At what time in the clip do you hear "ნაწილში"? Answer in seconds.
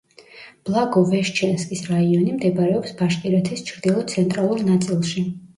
4.73-5.29